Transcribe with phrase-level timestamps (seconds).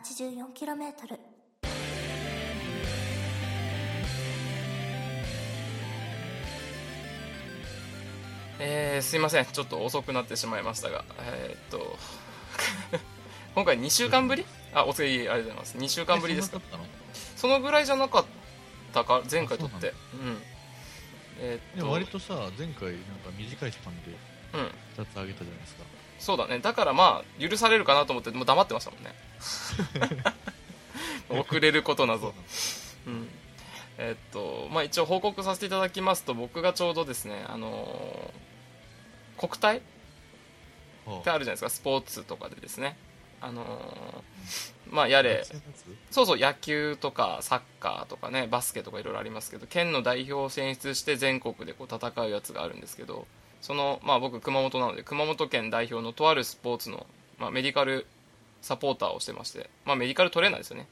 [0.00, 1.18] 484km
[8.58, 9.44] えー、すいません。
[9.46, 11.04] ちょっと遅くなってしまいましたが。
[11.20, 11.98] えー、っと
[13.54, 14.46] 今回2週間ぶり？
[14.72, 15.78] あお次ありがとうございます。
[15.78, 16.60] 2週間ぶりですか？
[16.72, 16.76] え
[17.36, 17.60] その？
[17.60, 18.24] ぐらいじゃなかっ
[18.94, 19.22] たか？
[19.30, 19.88] 前回撮って。
[20.14, 20.42] うん
[21.40, 24.16] えーっと割とさ前回なんか短いスパンで
[24.54, 25.02] うん。
[25.02, 25.82] 2つあげたじゃないですか
[26.22, 26.60] そうだね。
[26.60, 29.12] だからまあ許されるかなと思ってもう黙ってましたもんね。
[31.28, 32.32] 遅れることなぞ。
[33.06, 33.28] うん。
[33.98, 39.82] えっとまあ一応報告させていただきますと僕がちょうどですねあのー国体
[41.06, 42.96] はってあるじゃないですかスポーツとかでですね。
[43.40, 45.44] あのーまあやれ。
[46.12, 53.26] そうそう野球とかサッカーとかねバスケとかいろいろありますけど県の代表を選出して全国でこう戦うやつがあるんですけど
[53.62, 57.06] その、まあ、僕熊本なので熊本県代表のとあるスポーツの、
[57.38, 58.06] まあ、メディカル
[58.60, 60.86] サポーターをしてまして、まあ、メディカルトレーナーですよね、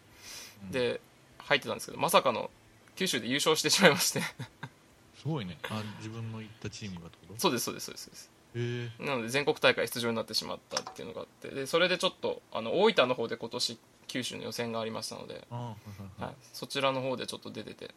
[0.65, 0.71] うん。
[0.73, 1.03] で
[1.39, 2.51] 入ってたんですけどまさかの
[2.97, 4.21] 九州で優勝してしまいまして。
[4.21, 5.59] すごいね。
[5.69, 7.41] あ自分の行ったチームがってこと？
[7.41, 8.31] そうですそうですそうです。
[8.99, 15.77] なので全国大会出場になってしまったっていうのがあってでそれでちょっとあの大分の方で今年九州の予選がありましたので、は
[16.21, 17.91] い、そちらの方でちょっと出てて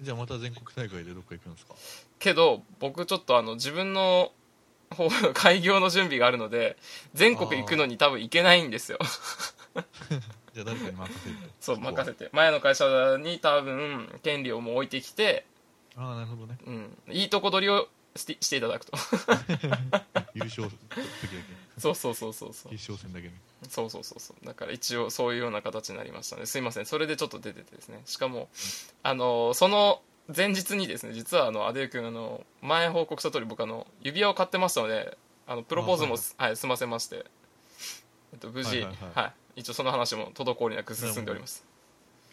[0.00, 1.74] じゃあまた全国大会でどっか行くんですか？
[2.18, 4.32] けど僕ちょっとあの自分の
[4.90, 6.76] 方 開業の準備があるので
[7.14, 8.98] 全国行くのに多分行けないんですよ。
[10.52, 11.42] じゃあ誰かに任せると。
[11.60, 12.28] そう任せて。
[12.32, 15.46] 前の会社に多分権利をもう置いてきて、
[15.96, 16.58] ああなるほどね。
[16.66, 18.92] うん、いいとこ取りをしてしていただくと。
[20.34, 20.70] 優勝時だ
[21.80, 22.70] そうそうそうそうそう。
[22.70, 23.34] け決勝戦だけね。
[23.68, 24.46] そうそうそうそう。
[24.46, 26.46] だから一応そういうような形になりましたね。
[26.46, 26.86] すいません。
[26.86, 28.02] それでちょっと出ててですね。
[28.06, 28.48] しかも
[29.02, 30.00] あのその
[30.34, 37.26] 前日にですね実はあのアデル君あの前報告した通り僕あの指輪を買ってましたのであのプロポーズもあはい、済ませまして、
[38.32, 38.98] えっと、無事、ははいい。
[39.14, 39.32] はい。
[39.56, 41.64] 一応その話も滞りなく進んでおります。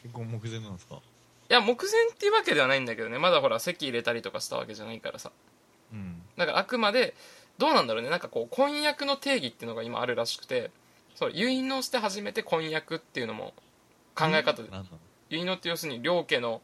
[0.03, 1.02] 結婚目前なんですか？
[1.50, 3.18] いや目前っていうわけではないんだけどね。
[3.18, 5.31] まだほら籍入れたりとかしたわけじゃないからさ。
[5.91, 6.22] うん。
[6.38, 7.16] だからあくまで
[7.57, 8.09] どうなんだろうね。
[8.09, 10.72] なんかこう婚約の定義っていうのが今あるらしくて
[11.16, 13.53] そう結納して初めて婚約っていうのも
[14.16, 14.69] 考え方で。
[15.29, 16.62] 結納って要するに両家の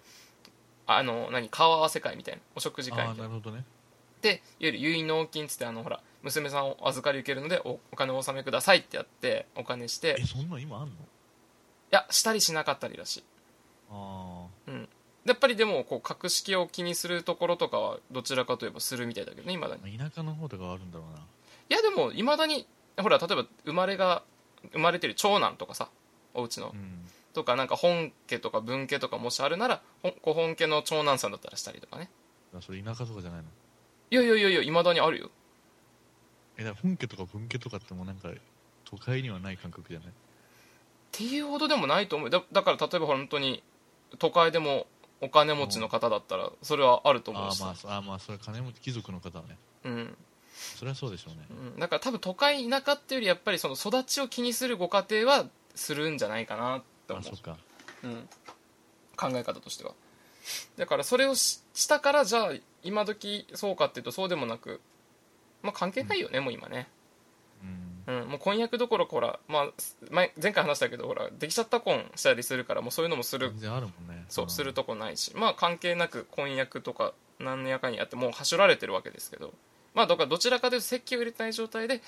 [0.85, 3.29] あの何顔合わせ会みたいなお食事会ああみたいな。
[3.29, 3.63] なるほどね。
[4.21, 10.15] でいわゆる結納金っつってあのほら娘さんを預かり受けるのでおお金を納めくださいってやってお金して。
[10.19, 10.93] いえそんなん今あんの？
[11.91, 13.23] やしたりしなかったりだし
[13.91, 14.89] あうん
[15.25, 19.81] やっぱりでもこう格式を気にするところとかはどちらかといえばするみたいだけどね今だに。
[19.97, 21.19] あ田舎の方とかはあるんだろうな。
[21.19, 21.21] い
[21.69, 22.67] やでもいまだに
[22.97, 24.23] ほら例えば生まれが
[24.71, 25.89] 生まれてる長男とかさ
[26.33, 26.71] お家の。
[26.73, 27.07] うん。
[27.33, 29.81] とかなんか本家とか分家とかもしあるなら
[30.21, 32.09] ご本家の長男さんだったらしたりとかね。
[32.55, 33.45] あそれ田舎とかじゃないの？
[34.11, 35.31] いやいやいやいやいまだにあるよ。
[36.57, 38.29] えだ本家とか分家とかってもうなんか
[38.85, 40.09] 都会にはない感覚じゃない？
[40.09, 40.11] っ
[41.11, 42.29] ていうほどでもないと思う。
[42.29, 43.63] だだから例えば本当に
[44.19, 44.85] 都会でも
[45.23, 47.61] お金持ちの方だったらそれはあると思うし。
[47.63, 49.57] ああまあそあーまあそれ金持ち貴族の方はね。
[49.85, 50.17] うん。
[50.75, 51.45] それはそうでしょうね。
[51.49, 55.45] うん、だから多分都会田舎っていうよりやっぱりその育ちを気にするご家庭は
[55.75, 57.57] するんじゃないかなって思あそっか。
[58.03, 58.29] う、うん、
[59.15, 59.93] 考え方としては。
[60.77, 62.51] だからそれをししたからじゃあ
[62.83, 64.81] 今時そうかっていうとそうでもなく
[65.61, 66.89] まあ関係ないよね、もう今ね、
[67.63, 69.69] うんうん、もう婚約どころかほら、まあ、
[70.09, 73.49] 前前回話したけどほらできちゃった婚したりするからもうそういうのもする。
[73.51, 74.25] 全然あるもんね。
[74.29, 75.33] そうするとこないし。
[75.35, 79.53] まあ関係なく婚約とか何やかんやってもうはしょられてるわけですけど。
[79.93, 82.01] まあだからどちらかというと席を入れたい状態で、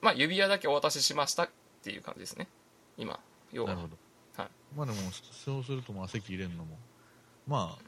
[0.00, 1.50] まあ、指輪だけお渡ししましたっ
[1.82, 2.48] ていう感じですね。
[2.96, 3.18] 今
[3.52, 3.70] 要は。
[3.70, 3.96] なるほど、
[4.36, 4.50] はい。
[4.76, 4.98] まあでも
[5.32, 6.76] そうするとまあ席入れるのも
[7.46, 7.82] まあ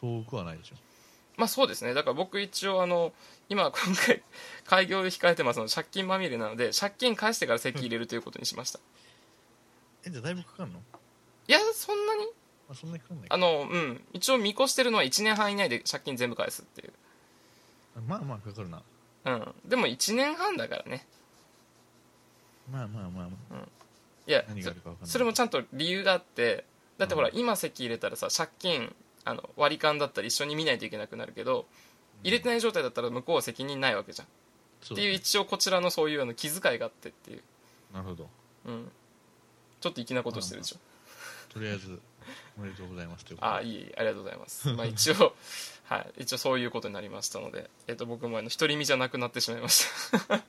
[0.00, 0.76] 遠くはないでしょ。
[1.36, 1.92] まあそうですね。
[1.92, 3.12] だから僕一応あの
[3.48, 4.22] 今今回
[4.66, 8.80] 開業で控えてますので借金まみれなので借金返してから席入れるということにしました。
[10.04, 10.98] えじゃあだいぶかかるの、ま
[11.48, 12.26] いやそんなに？
[12.68, 13.26] あ、そんなにかかんない。
[13.30, 14.04] あのうん。
[14.12, 16.92] 一応見越してるのは1年半以内で借金全部返すっていう。
[18.08, 18.82] まあまあかかるな。
[19.24, 19.54] うん。
[19.64, 21.06] でも1年半だからね。
[22.70, 23.68] まあまあまあ、まあ、
[24.26, 25.10] いや何があるか分かんない。
[25.10, 26.64] それもちゃんと理由があって
[26.98, 27.38] だってほら、うん。
[27.38, 28.94] 今席入れたらさ借金
[29.24, 31.66] あの割り勘だったら一緒に見ないといけなくなるけど
[32.22, 37.42] 入れてない状態だったら向こうは責任ないわけじゃん、っていう一応こちらのそういうあの気遣いがあってっていう、
[37.92, 38.28] なるほど。
[38.66, 38.90] うん、
[39.80, 40.76] ちょっと粋なことしてるでしょ、
[41.52, 41.98] とりあえず
[42.58, 43.54] おめでとうございますということで。
[43.54, 44.72] ああいいありがとうございます。
[44.72, 45.34] まあ 一応
[45.84, 46.22] はい。
[46.22, 50.18] 一応そういうことになりましたので、えっと僕もあの独り身じゃなくなってしまいました。
[50.28, 50.42] なる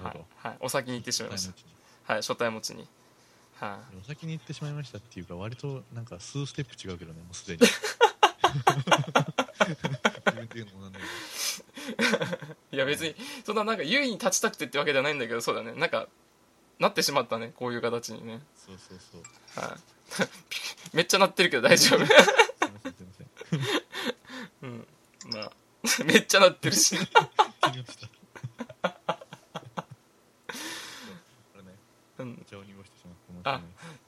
[0.00, 0.14] ほはい。
[0.14, 2.12] ど、はい、お先に行ってしまいました。
[2.12, 2.22] はい。
[2.22, 2.88] 初対持ちに。
[3.62, 7.62] はい、お先に行ってしまいましたっていうか割となんか数ステップ違うけどねもうすでに
[10.54, 10.98] 自分で言うのもなんだ
[12.70, 13.14] け いや別に
[13.44, 15.72] そんななんか優位に立ちたくてってわけではないんだけどそうだね。
[15.72, 16.08] なんか
[16.78, 18.40] なってしまったねこういう形にね。
[18.56, 19.22] そうそうそう。
[19.66, 19.78] はい。
[20.96, 22.06] めっちゃなってるけど大丈夫。
[22.06, 22.24] すいま
[22.82, 23.12] せんすいま
[24.60, 24.66] せん。
[24.66, 24.86] うん。
[25.32, 25.52] まあ
[26.04, 26.96] めっちゃなってるし。
[26.96, 27.06] 気に
[27.84, 27.98] てし
[33.06, 33.62] まって申し訳ない。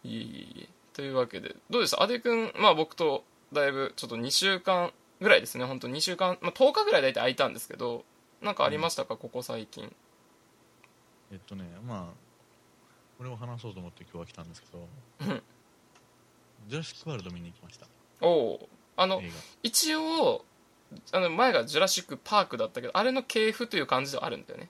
[0.04, 0.22] いえい
[0.56, 0.68] えいえ。
[0.92, 2.02] というわけでどうでした？
[2.02, 8.04] 阿部君まあ僕とだいぶちょっと2週間ぐらいですね本当2週間、まあ、10日ぐらい大体空いたんですけど
[8.42, 9.90] なんかありましたか、ここ最近。
[11.32, 12.24] えっとねまあ
[13.18, 14.86] 俺も話そうと思って今日は来たんですけど
[15.20, 15.42] うん。
[16.68, 17.86] ジュラシック・ワールド見に行きました。
[18.20, 19.30] おおあの映
[19.62, 20.44] 一応
[21.12, 24.68] あの前がジュラシック・パークだったけどあれの系譜という感じではあるんだよね。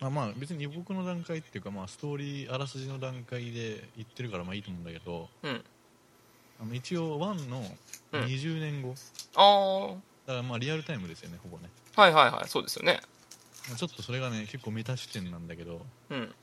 [0.00, 5.64] 画あまあ別に予告の段階っていうかまあストーリーあらすじの段階で言ってるからまあいいと思うんだけどうん
[6.60, 7.62] あの一応1の
[8.12, 8.22] うん。
[8.24, 8.94] 20年後、
[9.34, 11.68] あだからまあリアルタイムですよねほぼね。
[11.96, 12.48] あはいはいはい。
[12.48, 13.00] そうですよね。
[13.68, 15.84] まあちょっとそれがね結構メタ視点なんだけど。
[16.10, 16.34] うん。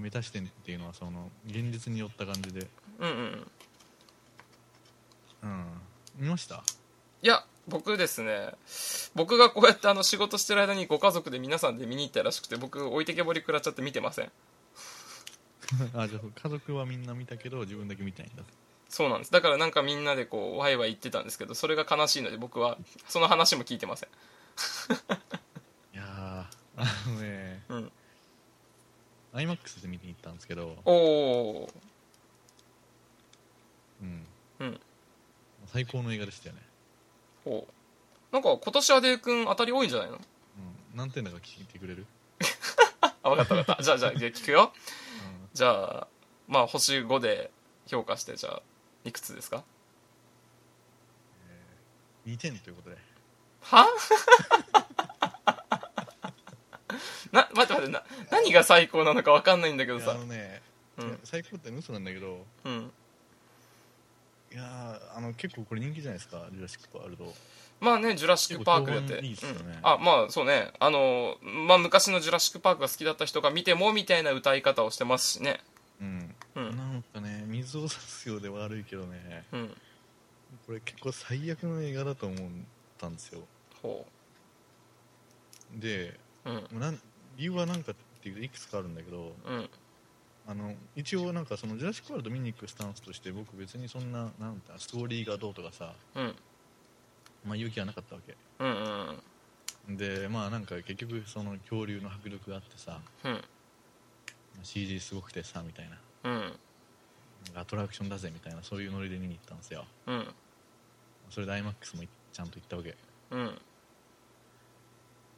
[0.00, 2.66] メタ視点っていうのはその現実に寄った感じで。
[2.98, 3.46] うんうんうん。
[5.42, 5.66] うん。
[6.16, 6.62] 見ました？
[7.22, 8.52] いや僕ですね。
[9.14, 14.32] 僕がこうやってあの仕事してる間にご家族で皆さんで見に行ったらしくて僕置いてけぼり食らっちゃって見てません。
[15.94, 18.42] あじゃあ家族はみんな見たけど自分だけ見てないんだ
[18.88, 19.32] そうなんです。
[19.32, 22.78] だからなんかみんなでこうワイワイ言ってたんですけどそれが悲しいので僕は
[23.08, 24.08] その話も聞いてません。
[25.94, 27.92] いやーあのねうん。
[29.34, 31.70] iMAX で見に行ったんですけどおお
[34.00, 34.26] うん。
[34.60, 34.80] うん。
[35.66, 36.62] 最高の映画でしたよね。
[37.44, 37.72] ほう
[38.32, 40.16] なんか今年はデイ君当たり多いんじゃないの？
[40.16, 40.22] うん。
[40.94, 42.06] 何点だか聞いてくれる？
[43.24, 43.82] あ分かった分かった。
[43.82, 44.72] じゃあじゃあじゃあ聞くよ。
[45.52, 45.68] じゃ
[46.02, 46.08] あ
[46.46, 47.50] まあ星5で
[47.86, 48.62] 評価してじゃあ
[49.04, 49.64] いくつですか
[52.26, 52.96] ？2点ということで。
[53.60, 53.86] は？
[57.32, 60.62] な待って待ってな何が最高なのか分かんないんだけどいやさあのね、
[60.98, 61.08] うん。
[61.08, 62.46] いや最高って嘘なんだけど。
[62.64, 62.92] うん。
[64.52, 67.34] いやーあの結構これ人気じゃないですか「ジュラシック・ワールド。
[67.80, 69.18] まあねジュラシック・パークだって。
[69.26, 69.58] いいっすよね。
[69.66, 69.78] うん。
[69.82, 70.72] あまあそうね。
[70.78, 75.60] あのまあ昔のジュラシック・パークが好きだった人が見てもみたいな歌い方をしてますしね」
[76.00, 76.76] うん、うん。
[76.76, 79.44] なんかね水を差すようで悪いけどね。
[79.52, 79.76] うん。
[80.66, 82.38] これ結構最悪の映画だと思っ
[82.98, 83.40] たんですよ。
[83.82, 84.06] ほ
[85.72, 86.80] でううん。
[86.80, 87.00] なん
[87.36, 89.70] 理由は何かっていうといくつかあるんだけどうん。
[90.46, 96.34] あの一応なんかそのジュラシック・ワールド見に行くスタンスとして僕別にそんななんだストーリーがどうとかさ、うん。
[97.46, 98.36] まあ、勇気はなかったわけ。
[98.60, 98.72] うんう
[99.92, 103.44] んでまあなんか結局その恐竜の迫力があってさうん。
[104.62, 105.98] CG すごくてさみたいな。
[106.24, 106.58] うん
[107.54, 109.84] アトラクションだぜみたいなそういうノリで見に行ったんですよ。
[110.06, 110.26] うん。
[111.30, 112.96] それで IMAX もいちゃんと行ったわけ。
[113.30, 113.58] うん。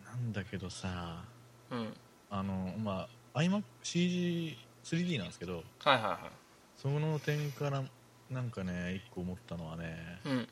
[0.04, 1.24] なんだけどさ
[1.70, 1.94] うん。
[2.30, 6.30] あのまあ IMAXCG3D なんですけどはいはいは
[6.76, 7.82] その点から
[8.30, 10.48] なんかね一個思ったのはねいうん。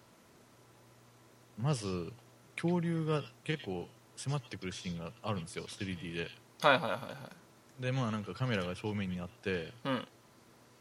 [1.61, 2.13] まず
[2.57, 6.29] 恐竜が結構迫ってくるシーンがあるんですよ 3D で。
[6.61, 6.99] はいはいはいは
[7.79, 7.83] い。
[7.83, 10.09] でまあなんかカメラが正面にあってうん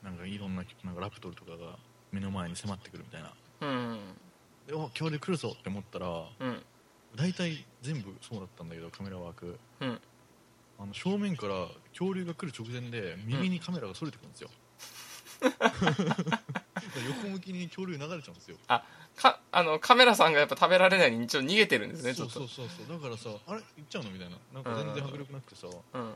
[0.03, 1.77] なんかいろんななんかラプトルとかが
[2.11, 3.33] 目の前に迫ってくるみたいな。
[3.61, 3.99] うん。
[4.67, 6.07] でお恐竜来るぞって思ったら
[6.39, 6.63] うん。
[7.15, 9.57] 大大体全部そうだったんだけどカメラワーク。
[9.79, 10.01] うん。
[10.79, 14.49] あの正面から恐竜が来る直前で右にカメラがそれてくるんですよ、
[17.07, 18.57] 横向きに恐竜流れちゃうんですよ。
[18.67, 22.67] かあのカメラさんがやっぱ食べられないように一応逃げてるんですねちょっとそうそう。
[22.67, 24.37] そうそうだからさあれ行っちゃうのみたいな。
[24.53, 25.67] なんか全然迫力なくてさ。
[25.67, 26.15] うん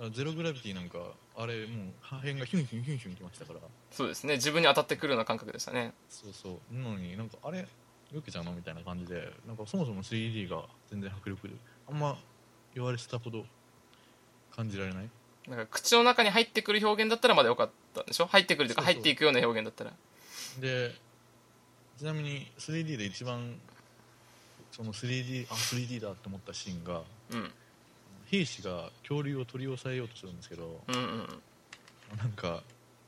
[0.00, 0.98] あゼログラビティなんか
[1.36, 3.60] あれもう破片がヒュンヒュンヒュンヒュンきましたから。
[3.90, 4.34] そうですね。
[4.34, 5.92] 自分に当たってくるような感覚でしたね。
[6.08, 6.74] そうそう。
[6.74, 7.66] なのになんかあれ
[8.12, 11.54] よけちゃうのみたいな感じでなんかそもそも 3D が全然迫力で
[11.88, 12.16] あんま
[12.74, 13.44] 言われてたほど
[14.54, 15.08] 感じられない。
[15.48, 18.26] なんか口の中に入ってくる表現だったらまだよかったんでしょ？
[18.26, 19.92] 入ってくるというか入っていくような表現だったら。
[20.60, 20.92] で
[21.98, 23.54] ちなみに 3D で一番
[24.72, 27.52] その 3D あ 3D だって思ったシーンがうん
[28.38, 31.42] 兵士が恐竜を取り押さえようとするんですけどうんうん
[32.18, 32.62] なんか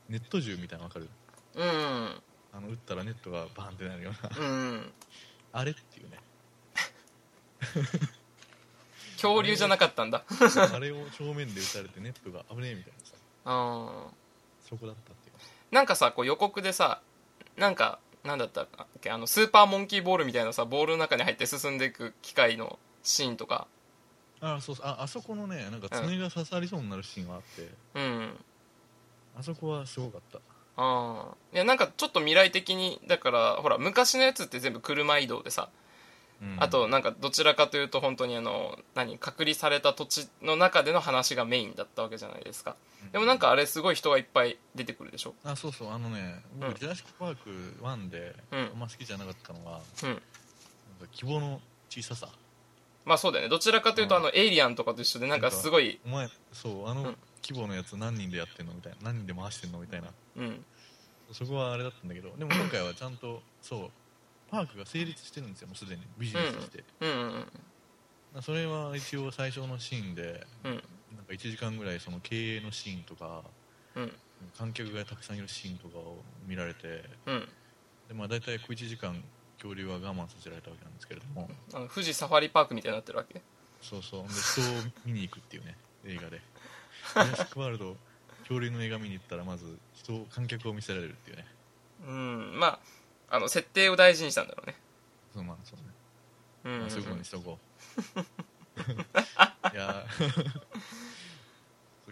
[0.09, 1.09] ネット銃みたいなの分かる？
[1.55, 2.21] うん
[2.53, 4.47] あの撃ったらネットがバーンってなるような。
[4.47, 4.91] うんうん。
[5.53, 6.17] あれっていうね。
[9.15, 10.23] 恐竜じゃなかったんだ。
[10.73, 13.15] あれを正面で撃たれてネットが危ねえみたいなさ。
[13.45, 14.07] あ
[14.67, 15.35] そこだったっていう。
[15.71, 17.01] ーなんかさこう予告でさ
[17.57, 18.67] なんかなんだったっ
[19.01, 23.67] けあのスーパーモンキーボールみたいなさボールの中に入って進んでいく機械のシーンとか
[24.41, 24.85] あそうそう。
[24.85, 28.37] ああそこのねなんか爪が刺さりそうになるシーンがあって、うん。
[29.39, 30.39] あそこはすごかった。
[30.77, 35.69] ああいやなんかちょっと未来的にだからほら昔のやつって全部車移動でさ。
[36.39, 36.57] うん。
[36.59, 42.75] あとなんかどちらかというと本当にあの何隔離された土地の中での話がメインだったわけじゃないですか。
[43.11, 45.33] でもなんかあれすごい人がいっぱい出てくるでしょ。
[45.43, 45.91] あそうそう。
[45.91, 46.75] あのね僕、うん。
[46.75, 47.49] ジュラシック・パーク
[47.81, 48.59] 1で、うん。
[48.59, 50.21] あんま好きじゃなかったのがなんかうん
[51.11, 52.29] 希望の小ささ
[53.07, 53.49] まあそうだよね。
[53.49, 54.21] どちらかというとうん。
[54.21, 57.17] あのエイリアンとかと一緒でなんかすごいお前そうあのうん。
[57.41, 60.09] 規模のやつ何人でやってんのみたいな何人で回してんのみたいな。
[60.35, 60.65] うん。
[61.31, 63.89] そこはあれだったんだけどでも今回はちゃんとそう
[64.49, 66.01] パークが成立してるんですよもうすでに。
[66.17, 67.09] ビジネスとして、うん。
[67.09, 67.47] うん
[68.41, 70.71] それは一応最初のシーンでうん。
[71.15, 73.43] なんか1時間ぐらいその経営のシーンとか
[73.95, 74.11] うん。
[74.57, 77.47] 観客がたくさんいるシーンとかを見られてうん。
[78.09, 79.23] で、まあ、大体小1時間
[79.57, 81.49] 恐竜は我慢させられたわけなんですけれども。
[81.73, 83.41] あの富士サファリパークみたいになってるわけ？
[83.81, 84.23] そうそう。
[84.23, 86.41] で人を見に行くっていうね 映画で
[87.13, 87.97] 「ジュラシック・ワールド」
[88.47, 91.45] 恐竜の映画見に行ったらまず人を観客を見せられるっていうね。
[92.07, 92.67] うんま
[93.29, 94.75] ああの設定を大事にしたんだろうね。
[95.33, 95.85] そうまあそうね。
[96.65, 96.81] うんうんうん。
[96.81, 97.59] まあそういうことにしとこ
[98.15, 98.19] う。
[99.73, 100.05] いや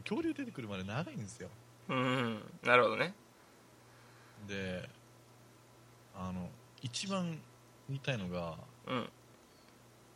[0.03, 1.49] 恐竜出てくるまで長いんですよ。
[1.89, 2.59] うんうん。
[2.63, 3.13] なるほどね。
[4.47, 4.87] で
[6.15, 6.49] あの
[6.85, 7.39] 一番
[7.89, 8.53] 言いたいのが
[8.87, 9.09] うん。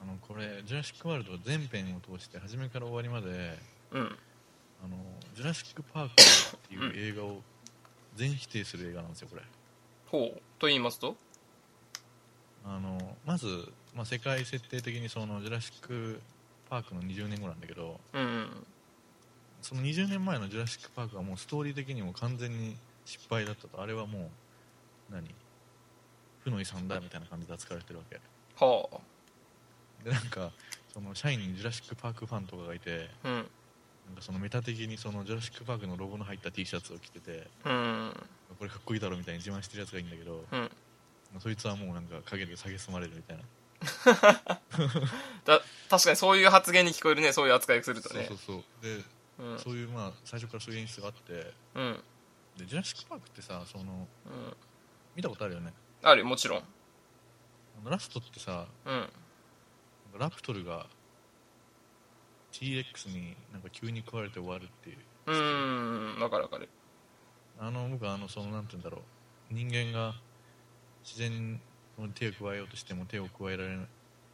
[0.02, 3.58] あのこれ「ジュラシック・ワールド」全編を通して初めから終わりまで
[3.92, 4.18] うん。
[4.84, 4.96] あの
[5.36, 6.16] ジュラシック・パークっ
[6.70, 7.42] ていう映画を
[8.16, 9.42] 全否定する映画なんですよこれ。
[10.06, 10.42] ほう。
[10.60, 11.18] と言いますと？
[12.64, 16.22] あのまず、まあ、世界設定的にそのジュラシック・
[16.70, 18.68] パークの20年後なんだけどうんうん。
[19.62, 23.82] その20年前のジュラシック・パークはもうストーリー的にも完全に失敗だったと。
[23.82, 24.30] あれはも
[25.10, 25.34] う何？
[26.44, 28.20] 負の遺産だみたいな感じで扱われてるわけ。
[28.64, 28.90] は
[30.04, 30.52] でなんか
[30.94, 33.36] その社員にジュラシック・パークファンとかがいてあうん。
[33.36, 38.14] なんかそのメタ的にそのジュラシック・パークのロゴの入った T シャツを着ててうん。
[38.58, 40.60] これかっこいいだろみたいに自慢してるやつがいいんだけど、うん。
[40.60, 40.68] ま
[41.38, 43.44] あそいつはもうなんか陰で蔑まれるみたいな。
[45.46, 48.26] だ確かにそういう発言に聞こえるねそういう扱いをするとね。
[48.28, 48.84] そうそうそう。
[48.84, 49.04] で、
[49.40, 49.60] うん。
[49.60, 51.84] そういうまあ最初からそういう演出があってうん。
[51.84, 52.04] うん
[52.60, 54.08] でジュラシック・パークってさその
[55.16, 56.64] 見たことあるよねあるよもちろん。
[57.86, 59.10] ラストってさうん。
[60.18, 60.88] ラプトルが
[62.52, 64.98] T-Rex になんか急に食われて終わるっていう。
[65.28, 66.70] うーんわかるわかる。
[67.60, 69.02] あの僕はあのそのなんて言うんだろ
[69.52, 69.54] う。
[69.54, 70.16] 人間が
[71.04, 73.86] 自然に手を加えようとしても手を加えられな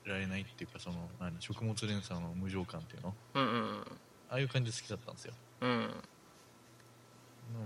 [0.05, 3.15] られないっていうかその何食物連鎖の無常感っていうの。
[3.35, 3.81] うんうん
[4.29, 5.33] ああいう感じで好きだったんですよ。
[5.61, 5.89] うん。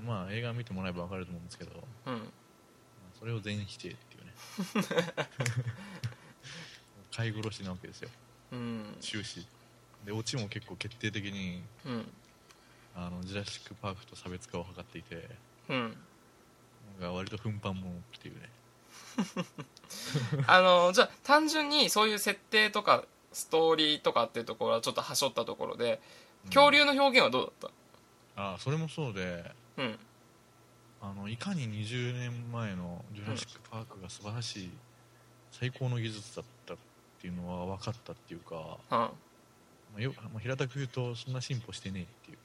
[0.06, 1.72] まあ映画見てもらえば分かると思うんですけど。
[2.08, 2.34] うん
[3.20, 4.34] それを全否定っていうね。
[7.12, 8.10] 飼い殺しなわけですよ。
[8.54, 8.98] うん。
[9.02, 9.46] 終始。
[10.06, 12.12] でオチも結構決定的にうん。
[12.96, 15.30] あのジュラシック・パークと差別化を図っていて
[15.70, 15.98] うん。
[17.00, 18.50] なんか割と奮発もんっていうね。
[20.48, 26.02] あのじゃあ単純にそういう設定とかストーリーとかっていうところはちょっとはしょったところで
[26.46, 27.72] 恐竜の表現はどうだっ
[28.36, 30.00] あそれもそうでたうん
[31.02, 34.70] あのいかに20年前のジュラシック・パークが素晴らしい
[35.52, 36.78] 最高の技術だったっ
[37.22, 39.12] ていうのは分かったっていうか、はま
[39.98, 42.38] あ、よまあ平たく言うとそんな進歩してねえっていう、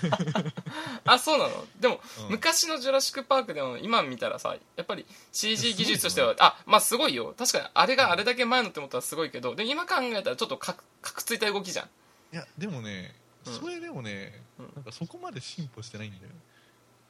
[1.04, 1.66] あそうなの？
[1.78, 2.30] でも、うん。
[2.30, 7.34] 昔の「ジュラシック・パーク」でも今見たらさやっぱり CG 技術としてはあまあすごいよ。
[7.36, 11.86] 確かにあれがあれだけ前のって思ったらすごいけどでも今考えたらちょっとかかくついた動きじゃん。
[12.32, 13.14] いやでもね
[13.46, 13.54] うん。
[13.54, 14.72] それでもね、うん。
[14.76, 16.32] なんかそこまで進歩してないんだよ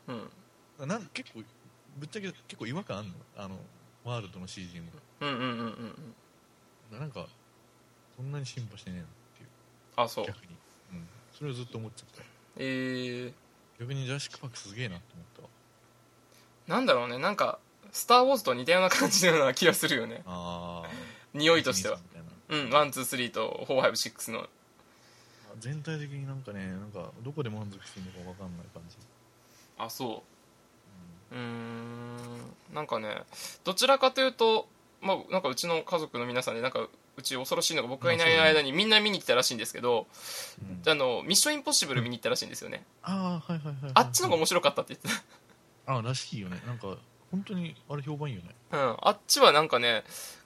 [0.09, 0.88] うん。
[0.88, 1.42] なん結構
[1.99, 3.14] ぶっちゃけ結構違和感あるの？
[3.37, 3.57] あの
[4.04, 4.87] ワールドの CG も
[5.21, 6.14] うんうんうんうん
[6.92, 6.99] うん。
[6.99, 7.26] なんか
[8.16, 9.49] そんなに進歩してねえなっていう。
[9.97, 10.26] あそう。
[10.26, 10.52] 逆に、
[10.92, 12.23] うん、それをずっと思っちゃった。
[12.57, 13.33] えー、
[13.78, 15.49] 逆にジュラシック・パークすげえなって思ったわ。
[16.69, 17.19] なんだろうね。
[17.19, 17.59] なんか
[17.92, 20.23] 「スター・ウォーズ」と似たような感じのような気がするよね。
[20.26, 20.90] ああ
[21.35, 21.99] 匂いとしては。
[22.49, 22.71] うん。
[22.70, 24.49] One two three と four five six の。
[25.59, 28.97] 全体的になんかねなんかどこで満足していいのか分かんない感じ、
[29.84, 30.22] あそ
[31.32, 31.34] う。
[31.34, 32.16] うーん。
[32.75, 33.22] なんかね
[33.64, 34.68] どちらかというと
[35.00, 40.06] まあなんかうちの家族の皆さんでなんかうち恐ろしいのが僕がいない間にみんな見に来たらしいんですけど、
[40.62, 40.88] んうん。
[40.88, 42.84] あのミッションインポッシブル見に行ったらしいんですよね。
[43.02, 43.92] ああはいはいはいはい。
[43.94, 45.22] あっちの方が面白かったって言って
[45.87, 46.60] ああらしいよね。
[46.66, 46.96] なんか
[47.30, 48.54] 本当にあれ評判いいよね。
[48.70, 50.04] た、うん、あっちはなんかね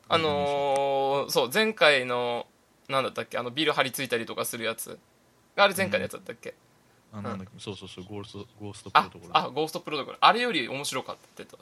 [0.08, 2.46] あのーそう前回の
[2.88, 4.98] なんだったっけあのビル張り付いたりとかするやつ。
[5.56, 6.54] あれ前回のやつだったっけ、
[7.16, 11.56] あなんだっけ、そうそうそうゴーストゴーストプロあトコルあゴーストプロトコルあれより面白かったって言って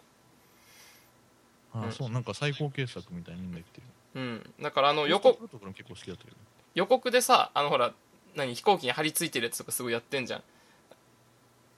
[1.75, 1.93] あうん。
[1.93, 3.87] そうなんか最高傑作みたいにみんな言ってる。
[4.15, 4.53] たうん。
[4.63, 6.37] だからあの予告ゴーストプロトコルも結構好きだったけど。
[6.75, 7.93] 予告でさあのほら
[8.35, 10.43] 何飛行機に張り付いてるやつとかすごいやってんじゃん。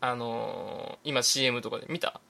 [0.00, 2.20] あのー今 CM とかで見た？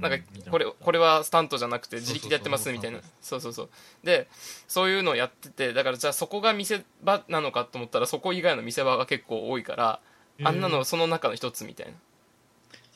[0.00, 0.18] なんか
[0.50, 3.00] これこれはスタントじゃなくて自力でやってますみたいな。
[3.20, 3.68] そうそうそう。
[4.04, 4.28] で
[4.68, 10.00] そういうのをやっててだからじゃあそこが見せ場なのかと思ったらそこ以外の見せ場が結構多いから
[10.44, 11.92] あんなのその中の一つみたいな。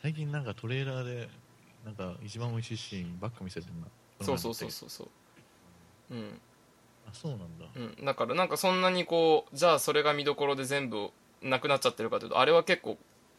[0.03, 1.29] 最近なんかトレーラーで
[1.85, 3.87] なんか一番美味しいシーンばっか見せてんな。
[4.21, 5.05] そうそうそうそうそ
[6.11, 6.15] う。
[6.15, 6.41] うん。
[7.09, 7.67] あそうなんだ。
[7.75, 11.11] うん、だからなんかそんなにこうじゃあそれが見どころで全部
[11.43, 12.99] なくなっちゃってるかというとあれは結構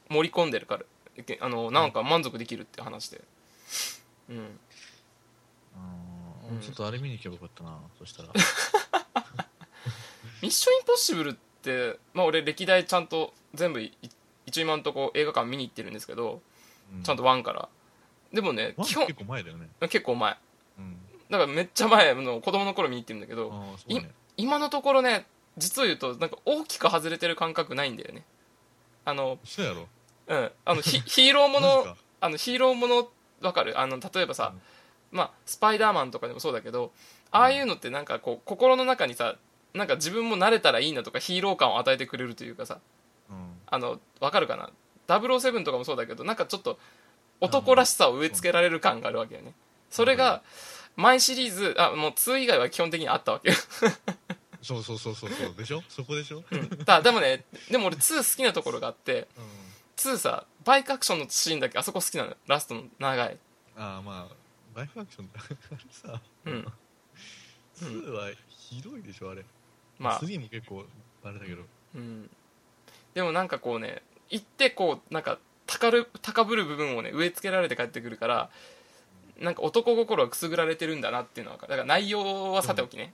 [0.10, 0.84] 盛り込んでるから
[1.24, 3.22] けあのなんか満足できるって話で。
[4.30, 4.60] うん。
[5.76, 6.60] あーうん。
[6.60, 8.30] ちょっとあれ見に行けばよかったなそしたら。
[10.42, 13.92] ミッションインポッシブルってまあ俺歴代ちゃんと全部い
[14.46, 16.42] 一応今のとこ映画館見に行ってるんですけど
[16.94, 17.04] うん。
[17.04, 17.70] ちゃんと1から。
[18.34, 19.68] でもね基本ワン結構前だよね。
[19.82, 20.38] 結構前。
[20.78, 20.98] うん。
[21.30, 23.52] だからめっちゃ前の子供の頃見に行ってるんだけど
[23.88, 24.12] ね。
[24.38, 25.26] 今のところね
[25.58, 28.24] 実を言うとなんか大きく外れてる感覚ないんだよね。
[29.06, 29.88] あのそうやろ。
[30.28, 30.52] うん。
[30.66, 33.10] あのヒ ヒーローものあのヒーローもの
[33.42, 33.80] わかる？
[33.80, 34.54] あの例えばさ、
[35.12, 36.92] まあスパイダーマンとかでもそうだけど
[37.32, 39.36] ああいうのってなんかこう心の中にさ
[39.74, 42.76] なんか自分も慣れたらいいなとかヒーロー感を与えてくれるというかさ。
[42.76, 42.82] うん
[43.72, 44.70] あのわかるかな
[45.08, 46.78] ？007とかもそうだけどなんかちょっと
[47.40, 49.54] 男らしさを植え付けられる感があるわけよね。
[49.90, 50.44] それが
[50.96, 53.56] 前シリーズあもう2以外は基本的にあったわけよ。
[54.62, 55.56] そうそうそうそうそう。
[55.56, 55.82] でしょ？
[55.90, 56.44] そこでしょ？
[56.52, 56.70] うん。
[56.86, 59.28] だでもねでも俺2好きなところがあって
[59.98, 62.38] 2さバイクアクションのシーンだけあそこ好きなのよ。
[62.48, 63.38] ラストの長い。
[63.78, 64.36] ああまあ
[64.76, 66.22] バイクアクションってあれさ。
[66.46, 66.74] うん。
[67.82, 69.44] 2はひどいでしょあれ。
[69.98, 70.20] まあ。
[70.22, 70.86] 3も結構
[71.24, 71.64] あれだけど。
[71.96, 72.30] うん、
[73.14, 78.50] でもなんかこうね行ってこうなんか高る高ぶる部分をね植え付けられて帰ってくるから
[79.40, 81.72] なんか男心はくすぐられてるんだなっていうのは分かる。
[81.72, 83.12] だから内容はさておきね、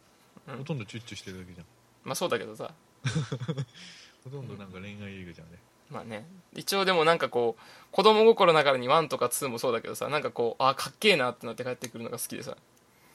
[0.48, 0.58] うん。
[0.58, 1.66] ほとんどチュッチュしてるだけじゃん。
[2.04, 2.74] まあそうだけどさ。
[4.26, 5.58] ほとんどなんか恋愛映画じゃんね
[5.90, 6.28] まあね。
[6.54, 12.58] 一応でもなんかこう子供心ながらに1とか2もそうだけどさなんかこうあかっけえなってなって帰ってくるのが好きでさ。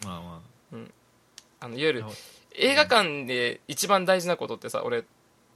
[0.05, 0.43] まあま
[1.61, 1.69] あ。
[1.69, 2.11] のいわゆるあ
[2.55, 5.05] 映画館で一番大事なことってさ俺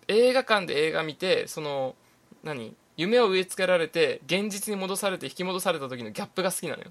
[0.09, 1.95] 映画館で映画見てその
[2.42, 2.75] 何？
[2.97, 6.90] 夢を植え付けられて現実に戻されて引き戻された時のギャップが好きなのよ。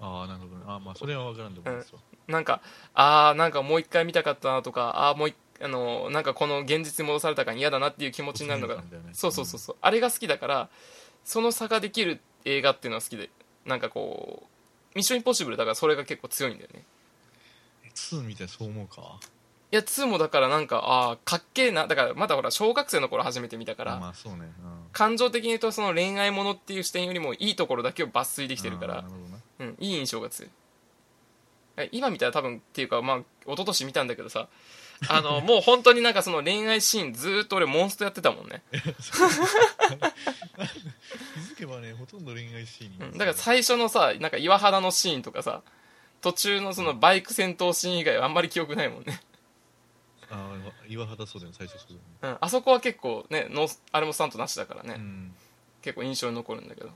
[0.00, 0.62] ああなるほどね。
[0.66, 2.00] ああまあそれは分からんでもないですわ。
[2.28, 2.60] なんか
[2.94, 8.82] ああなんかもう一回見たかったなとかああもう一あのなんかこの現実に戻されたから嫌だなっていう気持ちになるのがね
[9.14, 10.68] そうそうそうそう、あれが好きだから
[11.24, 13.30] その差ができる映画っていうのは好きで
[13.64, 14.46] なんかこう
[14.94, 16.84] ミッションインポッシブルだからそれが結構強いんだよね。
[17.94, 19.00] 2見てそう思うか？
[19.00, 19.35] い
[19.76, 24.38] や2もだからなんかああかっけえなだからまだほら小学生の頃初めて見たから、まあそうね。
[24.40, 24.50] うん。
[24.92, 29.38] 感情的に言うとその恋愛ものっていう視点よりもいいところだけを抜粋できてるからあーなるほどな。
[29.58, 30.50] うん、いい印象が強い。
[31.76, 34.48] え今見たら多分っていうかまあ一昨年見たんだけどさ
[35.08, 38.90] あのもう本当になんかその恋愛シーンずーっと俺モンストやってたもんね、気づ
[41.58, 45.60] けばねほとんど恋愛シーンにうん、だから最初のさなんか岩肌のシーンとかさ
[46.22, 49.20] 途中のそのバイク戦闘シーン以外はあんまり記憶ないもんね、
[50.30, 55.34] ああ岩肌そうだよね最初そうだよねうん、あそこは結構ねノーあれもスタントなしだからね、うん。
[55.86, 56.90] 結構印象に残るんだけど。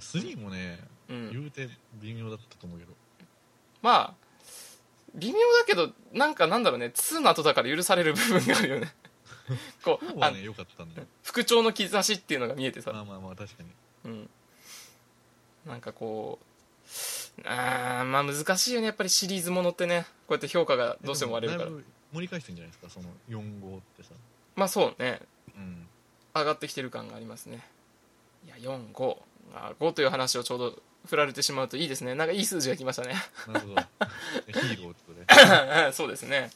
[0.00, 1.30] 3もねうん。
[1.30, 1.68] 言うて
[2.02, 2.92] 微妙だったと思うけど。
[3.80, 4.14] まあ
[5.14, 6.86] 微妙だけどなんかなんだろうね。
[6.86, 8.92] 2の後だから許される部分があるよね。
[9.84, 11.06] こう4あはね良かったんだよ。
[11.22, 12.92] 副長の兆しっていうのが見えてさ。
[12.92, 13.68] まあまあまあ確かに。
[14.06, 14.30] うん、
[15.64, 16.44] なんかこう
[17.44, 18.86] あーまあ難しいよね。
[18.86, 20.06] やっぱりシリーズものってね。
[20.26, 21.70] こうやって評価がどうしても割れるから。
[22.12, 22.88] 盛り返してんじゃないですか？
[22.88, 24.10] その4号ってさ。
[24.54, 25.20] まあそうね。
[25.56, 25.86] うん。
[26.34, 27.66] 上がってきてる感がありますね。
[28.46, 29.16] いや45
[29.54, 32.14] あ5という話をちょうど振られてしまうといいですね。
[32.14, 33.14] なんかいい数字が来ましたね。
[33.48, 33.82] なるほど。
[34.46, 36.50] ヒーローってそうですね。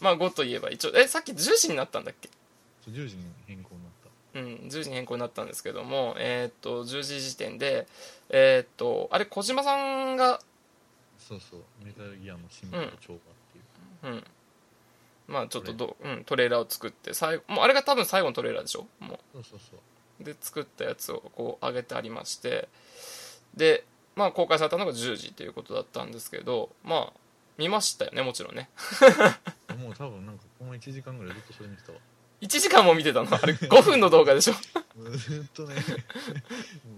[0.00, 0.92] まあ5といえば一応。
[0.96, 2.28] えさっき10時になったんだっけ？
[2.84, 3.70] そう10時に変更
[4.34, 7.86] うん、10時に変更になったんですけども、えーっと10時時点で、
[8.28, 10.40] えーっとあれ小島さんが
[11.18, 13.18] そうそうメタルギアの進化と超過っ
[13.52, 14.24] ていう、うん。
[15.28, 18.86] まあちょっとど、うん、トレーラーを作って最後もうあれが多分最後のトレーラーでしょ？
[18.98, 19.78] もそうそうそう。
[20.20, 22.68] うで作ったやつをこう上げてありまして。
[23.54, 23.84] で
[24.16, 27.12] まあ公開されたのが10時ということだったんですけどまあ
[27.58, 28.68] 見ましたよねもちろんね。
[29.78, 31.98] もう多分なんかこの1時間ぐらいずっとそれ見てたわ
[32.40, 33.28] 1時間も見てたの？
[33.34, 34.54] あれ5分の動画でしょ、
[35.16, 35.74] ずっとね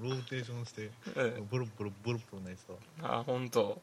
[0.02, 2.62] ローテーションしてうん、ボロボロボロボロ泣いて
[3.00, 3.80] たわ、あ本当。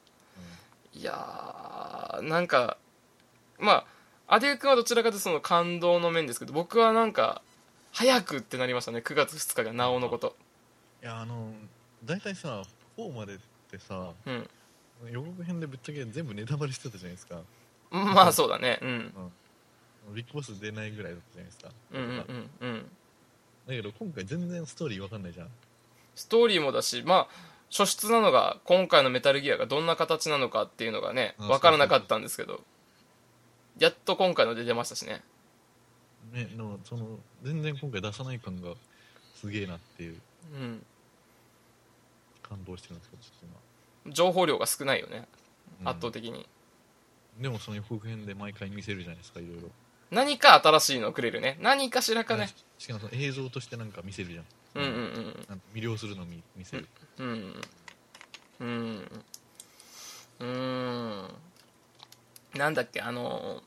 [0.95, 2.77] ういやーなんか
[3.59, 3.85] ま
[4.27, 7.41] あアデュー君はどちらかというとその感動の面ですけど僕はなんか
[7.91, 10.35] 早くってなりましたね9月2日がなおのこと。
[11.01, 11.51] ん、いやあの
[12.05, 12.63] 大体さ
[12.97, 13.37] 4までっ
[13.69, 14.49] てさうん。
[15.09, 17.37] 予告編でぶっちゃけ全部ネタバレしてたじゃないですか。
[17.89, 18.79] まあそうだね。
[18.81, 19.13] うん
[20.13, 22.91] ビッグボス出ないぐらいだったじゃないですか、うんうんうんうん。
[23.67, 25.47] だけど今回全然ストーリーわかんないじゃん。
[26.15, 27.27] ストーリーもだしまあ
[27.71, 32.61] 初出なのが今回のメタルギアがどんな形なのかっていうのがねあ分からなかったんですけど
[33.77, 35.21] やっと今回ので出ましたしね。
[36.33, 38.73] ねでもその全然今回出さない感が
[39.35, 40.21] すげえなっていう。
[40.53, 40.85] うん。
[42.43, 43.45] 感動してるんですけどちょっと
[44.05, 44.13] 今。
[44.13, 45.27] 情報量が少ないよね。
[45.81, 45.87] うん。
[45.87, 46.47] 圧倒的に、
[47.39, 49.69] でもその予告編で毎回見せるじゃないですかいろいろ
[50.11, 51.57] 何か新しいのくれるね。
[51.61, 52.49] 何かしらかね。
[52.77, 54.45] しかもその映像としてなんか見せるじゃん。
[54.75, 55.61] うんうんうん。
[55.73, 57.55] 魅了するの見見せる、うん
[58.59, 59.23] うん。
[60.39, 61.29] うん。
[62.55, 62.73] なん。
[62.73, 63.61] だっけあの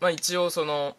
[0.00, 0.96] まあ一応その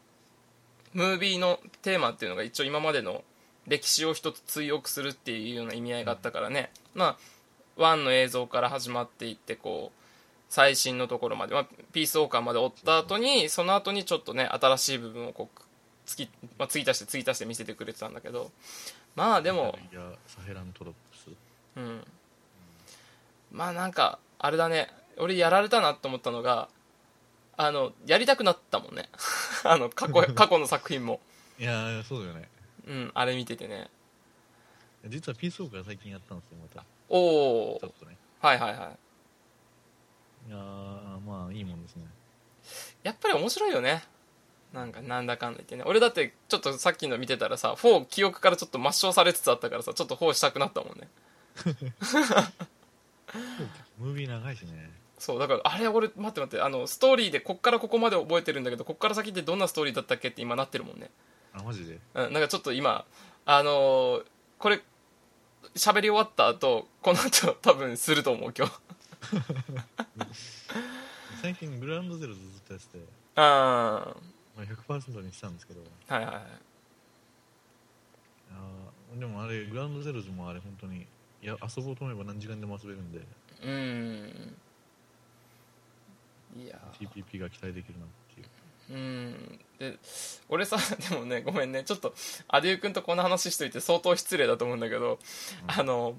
[0.93, 3.23] ムービーのテーマっていうのが一応今までの
[3.67, 7.17] 歴史を一つ追憶するっていうような意味合いがあったからね、ま
[7.77, 10.02] あ1の映像から始まっていってこう
[10.53, 15.61] 最新のところまで、まあ、ピースウォーカーまで追った後にその後にちょっとね新しい部分をこう
[16.05, 18.51] つき、まあ、継ぎ足して継ぎ足して見せてくれてたんだけど
[19.15, 19.75] まあでも
[20.27, 21.35] サヘラントロップス。
[21.75, 22.05] うん。
[23.51, 26.69] まあなんかあれだね俺やられたなと思ったのが
[27.57, 29.09] あのやりたくなったもんね。
[29.65, 31.19] あの過去 過去の作品も。
[31.57, 32.47] いやーそうだよね。
[32.85, 33.89] うんあれ見ててね。
[35.07, 36.85] 実はピースウォーカー最近やったんですよまた。
[37.09, 38.17] おおちょっとね。
[38.39, 39.12] はいはいはい
[40.47, 42.05] いやーまあいいもんですね。
[43.03, 44.03] やっぱり面白いよね。
[44.73, 45.83] なんかなんだかんだ言ってね。
[45.85, 51.07] 俺だってちょっとさっきの見てたらさ4記憶からちょっと抹消されつつあったからさちょっと4したくなったもんね。
[53.99, 54.91] ムービー長いしね。
[55.19, 61.09] そうだからあれ俺待って待ってあのストーリーでこっからここまで覚えてるんだけどこっから先ってどんなストーリーだったっけって今なってるもんね。
[61.53, 61.99] あマジで？
[62.15, 63.05] うん、なんかちょっと今
[63.45, 64.23] あのー
[64.57, 64.81] これ
[65.75, 68.73] 喋り終わった後この後多分すると思う今日
[71.41, 73.03] 最近グラウンドゼロずっとやってて、
[73.35, 74.15] あ
[74.55, 75.81] まあ、100%にしたんですけど。
[76.07, 76.43] はいはいはい。
[76.43, 81.05] やーでもあれグラウンドゼロズもあれ本当に
[81.41, 83.19] いや遊ぼうと思えば何時間でも遊べるんで。
[83.19, 84.55] うーん。
[86.55, 88.47] いや TPP が期待できるなっていう。
[88.91, 89.59] ーうん。
[89.79, 89.97] で
[90.49, 90.77] 俺さ
[91.09, 91.83] でもねごめんね。
[91.83, 92.13] ちょっと
[92.47, 95.19] アデュー君とこの話しといて相当失礼だと思うんだけど、
[95.63, 95.71] うん。
[95.71, 96.15] あの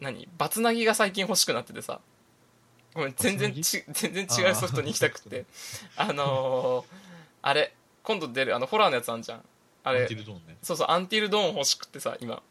[0.00, 0.28] 何？
[0.36, 2.00] バツナギが最近欲しくなっててさ
[2.96, 5.44] ごめん全然ち 全然違うソフトに行きたくて。
[5.96, 6.84] あのー
[7.42, 9.44] あれ今度出るあのホラーのやつあんじゃん。
[9.84, 10.56] あれアンティルドーンね。
[10.62, 12.42] そうそうアンティルドーン欲しくってさ今。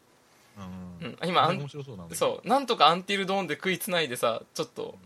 [0.56, 0.60] う
[1.04, 1.06] ん。
[1.06, 2.26] うん今アン面白そうなんだけど。
[2.34, 4.96] そうなんとかアンティルドーンで食いつないでさちょっと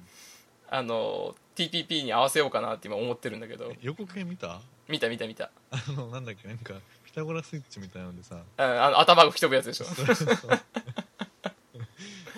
[0.68, 3.70] あの TPP に合わせようかなって今思ってるんだけど。
[3.72, 4.60] え予告編見た？
[4.88, 5.50] 見た見た見た。
[5.70, 6.46] あのなんだっけ？
[6.46, 6.74] なんか
[7.04, 8.36] ピタゴラスイッチみたいなのでさ。
[8.36, 9.86] うんあの頭が吹き飛ぶやつでしょ。
[9.90, 9.92] あ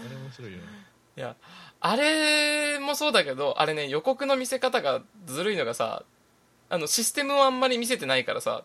[0.08, 0.64] れ面白いよね
[1.16, 1.36] いや
[1.80, 6.04] あれもそうだけどあれね予告の見せ方がずるいのがさ
[6.70, 8.64] あのシステムをあんまり見せてないからさ、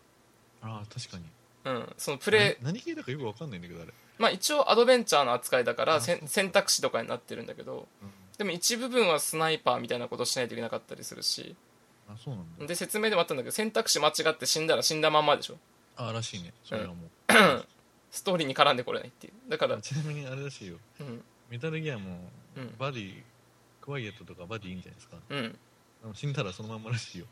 [0.61, 1.23] ああ確かに。
[1.65, 11.55] うん、そのプレイな何系だかよくわかんないんだけどあれ、まあ一応アドベンチャーの扱いだから選択肢とかになってるんだけどうん、でも一部分はスナイパーみたいなことしないといけなかったりするし。
[12.09, 12.65] あそうなんだ。
[12.65, 15.57] で説明でもあったんだけど選択肢間違って死んだら死んだまんまでしょ。
[15.97, 16.53] あらしいね。
[16.63, 16.97] それはもう、
[18.09, 19.33] ストーリーに絡んでこれないっていう。
[19.49, 20.77] だから、ちなみにあれらしいよ。
[21.01, 22.75] うんメタルギアもうん。
[22.77, 23.21] バディ
[23.81, 25.17] クワイエットとかバディいいんじゃないですか？
[25.29, 25.57] うん、
[26.03, 27.25] あの死んだらそのまんまらしいよ、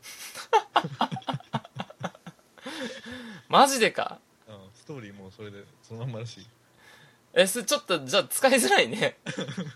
[3.48, 4.18] マジでか？
[4.48, 6.46] うん、ストーリーもそれでそのまんまらしい
[7.34, 9.18] えすちょっとじゃあ使いづらいね。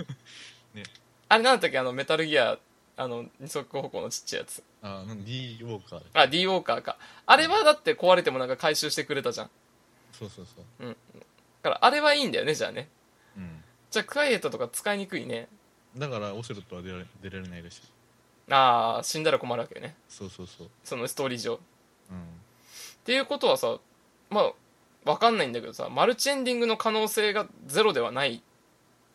[0.74, 0.85] ね。
[1.29, 1.79] あれなんだっけ？
[1.79, 2.59] あのメタルギア
[2.96, 4.62] あの二足歩行のちっちゃいやつ。
[4.83, 6.03] あなん D ウォーカー。
[6.14, 6.96] あ D ウォーカーか。
[7.26, 9.50] あれはだって壊れてもなんか回収してくれたじゃん。
[10.12, 10.96] そうそうそう。
[11.62, 12.81] だからあれはいいんだよねじゃあね。
[12.81, 13.00] うん
[13.90, 15.48] じゃあクワイエットとか使いにくいね。
[15.96, 17.83] だからオセロットは出られ出られないらしい。
[18.53, 19.96] ああ死んだら困るわけよね。
[20.09, 20.70] そうそうそう。
[20.85, 21.55] そのストーリー上。
[21.55, 21.59] っ
[22.11, 22.24] うん。
[23.05, 23.79] ていうことはさ
[24.29, 24.53] まあ
[25.05, 28.42] わかんないんだけどさマルチエンディングの可能性がゼロではない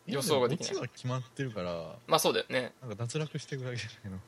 [0.06, 0.70] 予想ができない。
[0.72, 2.72] オチは決まってるからまあそうだよね。
[2.82, 4.20] なんか脱落していくだけじゃない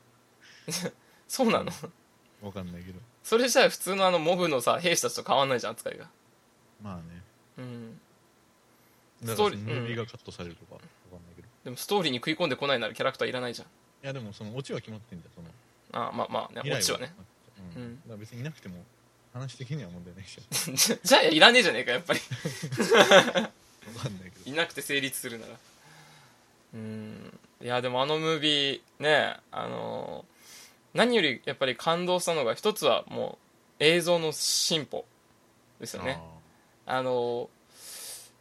[1.27, 1.65] そうなの
[2.41, 2.47] の？
[2.47, 2.99] わかんないけど。
[3.23, 6.07] それじゃあ普通のあのモブのさ兵士たちと変わんないじゃん扱いが。
[6.81, 7.03] まあね。
[7.57, 8.01] うん
[9.23, 13.67] ストーリームービーがカットされるとかわかんないけど、いでもストーリーに食い込んでこないならキャラクターいらないじゃん。
[14.01, 16.05] やでもそのオチは決まってんじゃんその。
[16.05, 17.13] ああまあまあねオチはね。
[17.75, 18.83] うんうんだから別にいなくても
[19.33, 20.37] 話的には問題ないし。
[20.39, 20.43] わ
[20.75, 22.19] じゃじゃあいらねえじゃねえかやっぱり。
[23.99, 24.49] かんないけど。
[24.49, 25.53] いなくて成立するなら
[26.75, 27.39] うん。
[27.61, 30.39] いやでもあのムービーねあのー
[30.93, 33.37] 何よりやっぱり感動したのが一つはも
[33.79, 35.05] う映像の進歩
[35.79, 36.19] ですよね。
[36.85, 37.11] あの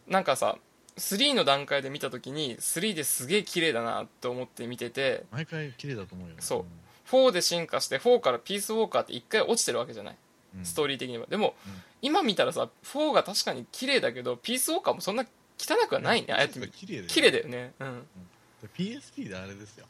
[0.09, 0.57] ーなんかさ
[0.99, 6.41] 3の段階で見た時に3ですげえ綺麗だなと思って見てて毎回綺麗だと思うよね。
[6.41, 6.65] そう。
[7.11, 10.17] 4で進化して4からピースウォーカーって一回落ちてるわけじゃない。
[10.59, 10.65] うん。
[10.65, 11.27] ストーリー的には。
[11.27, 11.73] でも、うん。
[12.03, 15.25] 今見たらさ4が確かに綺麗だけどピースウォーカーもそんな
[15.59, 16.29] 汚くはないね。
[16.33, 17.73] ああやって綺麗だよ綺麗だよね。
[17.81, 18.07] うん。
[18.77, 19.87] PSP であれですよ。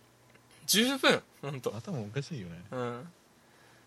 [0.67, 2.61] 十分本当頭おかしいよね。
[2.71, 3.09] うん。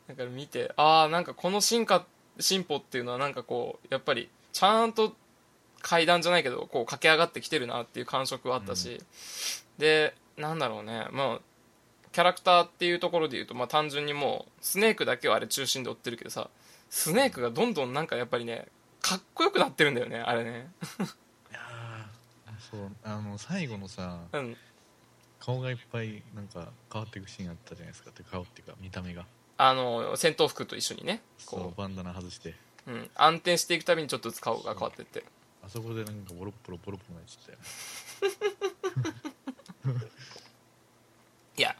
[0.07, 2.05] だから見てああなんかこの進化
[2.39, 5.15] 進歩っていうのはなんかこうやっぱりちゃんと
[5.81, 9.01] 階段じゃないけどこう駆け上がってきてるなっていう感触はあったし、
[9.77, 11.07] でなんだろうね。
[11.11, 11.39] まあ
[12.11, 16.49] キャラクターっていうところで言うと、まあ、単純にもうスネークだけはあれ中心で追ってるけどさ
[16.89, 18.67] スネークがどんどんなんかやっぱりね
[19.01, 20.69] かっこよくなってるんだよねあれね。
[21.49, 24.57] いやーそうあの最後のさうん。
[25.39, 28.11] 顔がいっぱいなんか変わっていくシーンあったじゃないですか。
[28.11, 29.25] って顔っていうか見た目が。
[29.57, 32.55] あの戦闘服と一緒にねこそうバンダナ外して。
[32.87, 35.23] う、うん、暗転していくたびにちょっと顔が変わってって
[35.63, 37.57] あそこでなんかボロッボロボロッボロなっちゃったよ。
[41.57, 41.75] いや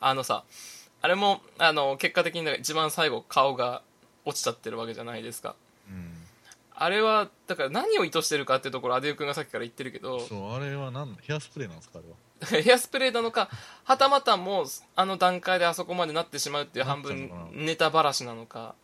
[0.00, 0.44] あのさ
[1.00, 3.82] あれもあの結果的に一番最後顔が
[4.24, 5.54] 落ちちゃってるわけじゃないですか。
[5.88, 6.12] うん。
[6.74, 10.20] あれはだから何を意図してるかっていうところアデュー君がさっきから言ってるけど。
[10.20, 12.16] そうあれはなんヘアスプレーなんですかあれは？
[12.62, 13.48] ヘアスプレーなのか
[13.84, 18.74] はたまたもうあの段階であそこまでなってしまうっていう半分ネタばらしなのか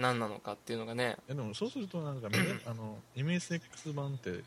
[0.00, 1.16] 何なのかっていうのがね。
[1.28, 4.42] えでもそうするとなんか、ね、 あの MSX 版って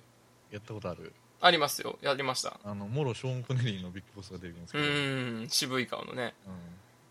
[0.52, 1.14] やったことある？
[1.42, 1.98] ありますよ。
[2.02, 2.60] やりました。
[2.64, 5.50] あのモロショーン・コネリーのビッグボスが出てくるんですうけど、ーん。
[5.50, 6.34] 渋い顔のね。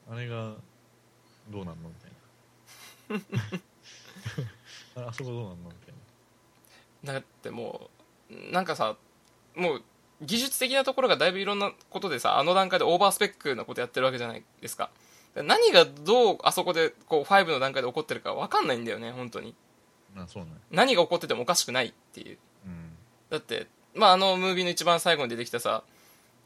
[0.09, 0.17] うん。
[0.17, 0.55] あれが
[1.51, 3.41] どうなんのみたい
[4.97, 5.07] な。
[5.09, 5.95] あそこどうなんのみたい
[7.05, 7.13] な。
[7.15, 7.91] だっても
[8.31, 8.97] うなんかさ
[9.55, 9.83] もう
[10.23, 14.91] 技術的なところがだいぶいろんなことでさあの段階でオーバースペックなことやってるわけじゃないですか
[15.35, 19.55] 何がどうあそこでこう5の段階で起こってるか分かんないんだよね本当に。
[20.15, 20.51] まあそうね。
[20.71, 22.39] 何が起こっててもおかしくないっていう。
[22.67, 22.93] うん。
[23.31, 25.85] だってまああのムービーの一番最後に出てきたさ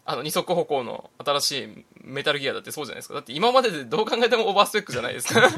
[0.04, 3.14] あの二足歩行の新しいメタルギアだってそうじゃないですか。
[3.14, 5.40] だって今まででどう考えてもオーバースペックじゃないですか。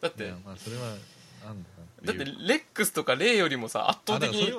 [0.00, 0.82] だってまあそれは
[1.44, 1.62] なん
[2.04, 4.52] だってだないうレックスとかレイよりもさ圧倒的に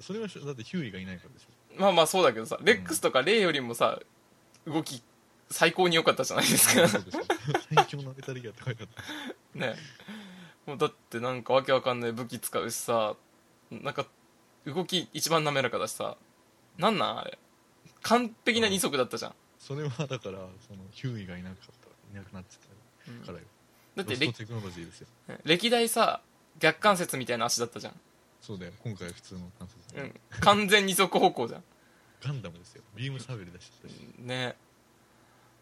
[0.00, 1.46] それはだってヒューイがいないからでしょ。
[1.80, 4.00] まあまあそうだけどさレックスとかレイよりもさ
[4.66, 5.02] 動き
[5.50, 6.88] 最高に良かったじゃないですか。
[7.74, 8.88] 最強のメタルギアって書いてあっ
[9.52, 9.58] た。
[9.58, 9.74] ね。
[10.66, 13.16] もうだってなんかわけわかんない武器使うしさ
[13.70, 14.06] なんか
[14.64, 16.16] 動き一番滑らかだしさ
[16.78, 17.38] なんなんあれ。
[18.02, 19.34] 完璧な二足だったじゃん。
[19.58, 21.88] それはだからそのヒューイがいなかった。
[22.12, 22.60] いなくなっちゃっ
[23.20, 23.38] たから。
[23.38, 23.44] よ、
[23.96, 25.08] だって歴ロストテクノロジーですよ。
[25.44, 26.20] 歴代さ
[26.58, 27.94] 逆関節みたいな足だったじゃん、
[28.40, 28.72] そうだよ。
[28.82, 31.64] 今回は普通の関節、うん、完全二足歩行じゃん。
[32.22, 32.82] ガンダムですよ。
[32.94, 34.00] ビームサベル出しちゃったし。
[34.18, 34.56] ね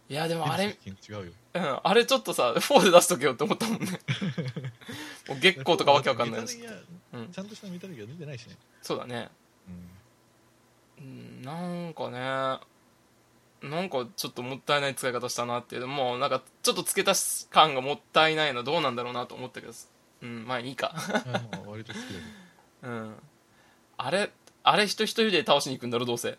[0.08, 1.22] いやでもあれ、うよ。
[1.54, 4.00] うん、あれちょっとさ4で出しとけよって思ったもんね。
[5.28, 6.58] もう月光とかわけわかんないし
[7.12, 7.30] うん。
[7.30, 9.30] ちゃんとしたメタルギア出てないしね、そうだね。
[10.98, 11.04] うん。
[11.04, 12.18] うんなんかね
[13.68, 19.72] なんかちょっともったいない使い方したなっていうもうなんかちょっと付け足し感がもったいないのどうなんだろうなと思ったけど
[20.22, 20.94] うんまあいいか。
[21.66, 22.08] 割と好きだ
[22.80, 22.92] けど。
[22.92, 23.16] うん。
[23.98, 24.30] あれ
[24.64, 26.38] あれ人一人で倒しに行くんだろどうせ。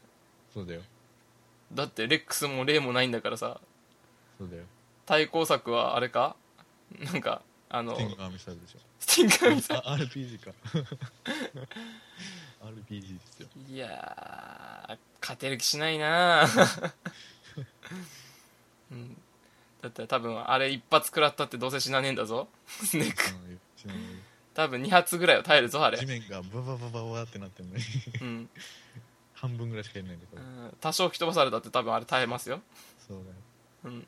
[0.53, 0.81] そうだよ
[1.71, 3.59] だってレックスもレイもないんだからさ。
[4.37, 4.63] そうだよ。
[5.05, 6.35] 対抗策はあれか？
[6.99, 8.79] なんかあのスティンガーミサイルでしょ。
[8.99, 10.51] スティンガーミサイあ RPG か。
[12.63, 13.47] RPG ですよ。
[13.69, 16.45] ルいやー勝てる気しないな。
[18.91, 19.17] うん。
[19.81, 22.47] だって多分あれ一発食らったってどうせ死なねえんだぞ。
[22.67, 23.23] スネーク。
[24.53, 25.97] 多分2発ぐらいは耐えるぞあれ。
[25.97, 27.83] 地面がバババババってなってるのに。
[28.21, 28.49] うん、
[29.43, 30.77] 半分ぐらいしかいないんだから、うん。
[30.79, 32.61] 多少吹き飛ばされたって多分あれ耐えますよ。
[33.05, 33.35] そうだよ。
[33.83, 34.07] うん。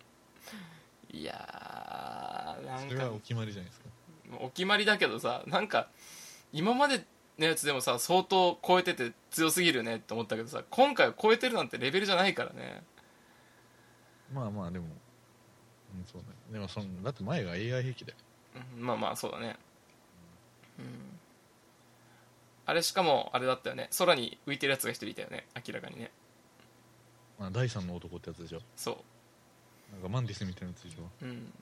[1.12, 3.86] いやーなんそれはおか決まりじゃないですか。
[4.40, 5.90] お決まりだけどさなんか
[6.54, 7.06] 今まで
[7.38, 12.82] のやつでもさ相当超えてて強すぎるねって思ったけどさ今回は超えてるなんてレベルじゃないからね。
[14.34, 14.86] まあまあでも、
[15.96, 16.36] うん、そうだね。
[16.54, 18.18] でもそのだって前が AI 兵器だよ。
[18.78, 19.58] うんまあまあそうだね。
[20.80, 21.15] うん
[22.66, 23.90] あれしかもあれだったよね。
[23.98, 25.46] 空に浮いてるやつが一人いたよね。
[25.56, 26.12] 明らかにね。
[27.40, 28.62] まあ、第三の男ってやつでしょ。
[28.76, 29.04] そ
[29.92, 31.04] なんかマンディスみたいなやつでしょ。
[31.22, 31.54] ううん。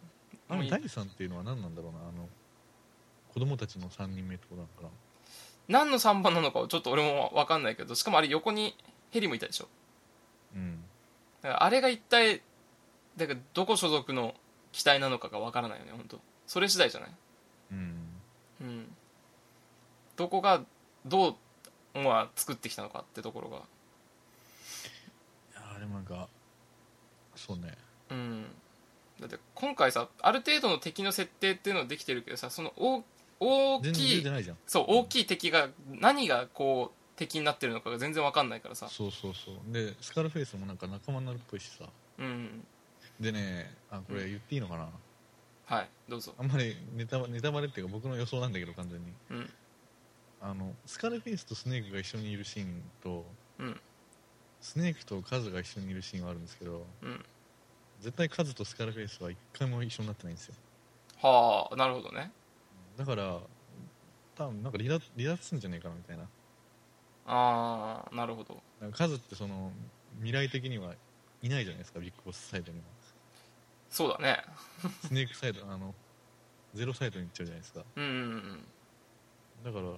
[0.49, 1.99] あの第三っていうのは何なんだろうな。
[1.99, 2.29] あの
[3.33, 4.89] 子供たちの3人目ってことなのかな。
[5.67, 8.75] 何の3番なのかはちょっと俺も分かんないけどしかもあれ横に
[9.11, 9.67] ヘリもいたでしょ。
[10.55, 10.83] うん。
[11.41, 12.41] だからあれが一体
[13.17, 14.35] だからどこ所属の
[14.71, 16.19] 機体なのかが分からないよね本当。
[16.47, 17.09] それ次第じゃない？
[17.71, 17.95] うん。
[18.61, 18.95] うん。
[20.15, 20.61] どこが
[21.05, 21.37] ど
[21.95, 23.57] う、まあ、作ってきたのかってところが。
[23.57, 23.59] い
[25.55, 26.27] やーでもなんか
[27.35, 27.73] そうね。
[28.09, 28.45] うん。
[29.19, 33.03] だって今回さある程度の敵の設定っていうのはできてるけどさその大
[33.39, 34.23] 大きい
[34.67, 38.87] そう大きい敵が何がこう敵になってるのかが全然分かんないからさ。
[38.89, 39.73] そうそうそう。
[39.73, 41.85] でスカルフェイスもなんか仲間になるっぽいしさ。
[42.19, 42.65] うん。
[43.19, 44.87] でねあこれ言っていいのかな、
[45.65, 46.33] はいどうぞ。
[46.37, 49.05] あんまりネタバネタバレっていうか僕の予想なんだけど完全に。
[49.31, 49.49] うん
[50.45, 53.25] あのスカルフェイスとスネークが一緒にいるシーンと
[53.59, 53.79] うん。
[54.59, 57.25] スネークとカズが一緒にいるシーンはあるんですけどうん。
[58.01, 60.55] 絶対カズとスカルフェイスは一回も一緒になってないんですよ。
[61.21, 62.29] はあなるほどね。
[62.97, 63.39] だから
[64.35, 66.23] 多分なんか離脱離脱するんじゃないかなみたいな。
[67.25, 68.61] ああなるほど。
[68.81, 69.71] なんかカズってその
[70.17, 70.93] 未来的には
[71.41, 72.83] いないじゃないですかビッグボスサイドには。
[73.89, 74.43] そうだね。
[75.07, 75.95] スネークサイドあの
[76.73, 77.83] ゼロサイドに行っちゃうじゃないですか。
[77.95, 78.65] うんうんうん。
[79.63, 79.93] だから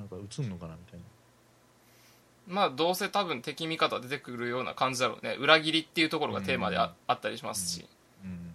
[0.00, 1.04] なんか映んのかなみたいな。
[2.48, 5.36] まあどうせ多分敵味方出てくるような感じだろうね。
[5.38, 7.86] 裏切りっていうところがテーマであ,、ったりしますし。
[8.24, 8.54] うん。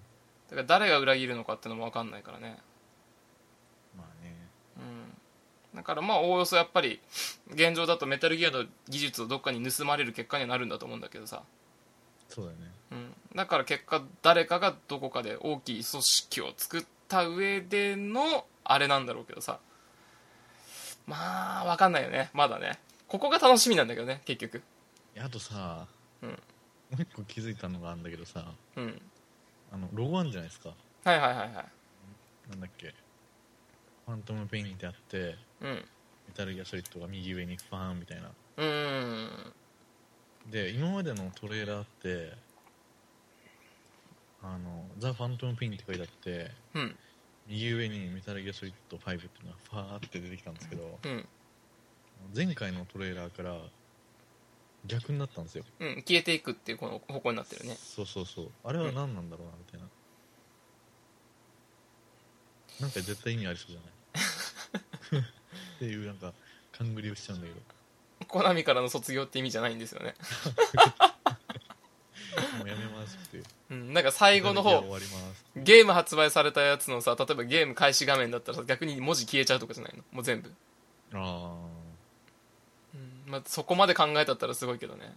[0.49, 2.57] だから誰が裏切るのかってのも分かんないからね。
[3.95, 4.35] まあね。
[5.73, 5.77] うん。
[5.77, 6.99] だからまあおおよそやっぱり
[7.51, 11.43] 現状だとメタルギアの技術をどっかに盗まれる結果にはなるんだと思うんだけどさ、
[12.27, 12.71] そうだよね。
[12.91, 19.59] うん、だから結果誰かがどこかで大きい組織を作った上でのあれなんだろうけどさ
[21.07, 22.29] まあ分かんないよね。
[22.33, 22.79] まだね。
[23.07, 24.61] ここが楽しみなんだけどね結局。
[25.17, 25.87] あとさ、
[26.21, 26.29] うん。
[26.29, 26.35] も
[26.99, 29.01] う一個気づいたのがあるんだけどさうん。
[29.71, 30.69] あのロゴあんじゃないですか。
[31.03, 31.49] はいはいはいはい。
[32.49, 32.93] なんだっけ。
[34.05, 35.85] ファントムペインってあってうん。
[36.27, 38.29] メタルギアソリッドが右上にファーンみたいな。
[38.57, 39.53] うーん。
[40.49, 42.33] で今までのトレーラーって
[44.43, 46.95] あのザ・ファントムペインって書いてあってうん
[47.47, 51.25] 右上にメタルギアソリッド5っていうのがファーって出てきたんですけどうん。
[52.35, 53.55] 前回のトレーラーから
[54.85, 55.63] 逆になったんですよ。
[55.79, 57.75] うん消えていくっていうこの方向になってるね。
[57.79, 58.51] そうそうそう。
[58.63, 59.87] あれは何なんだろうなみたいな、
[62.81, 63.79] なんか絶対意味ありそうじゃ
[65.17, 65.21] ない？
[65.21, 66.33] っていうなんか
[66.71, 67.59] 勘繰りをしちゃうんだけど。
[68.27, 70.15] コナミからの卒業って意味じゃないんですよね、
[72.57, 73.43] もうやめますっていう。
[73.71, 74.81] うん、なんか最後の方
[75.55, 80.03] ゲーム発売されたやつのさ例えばゲーム開始画面だったらさ逆に文字消えちゃうとかじゃないの？
[80.11, 80.51] もう全部、
[81.13, 81.55] あ
[82.93, 85.13] うんまあ、そこまで考えたったらすごいけどね。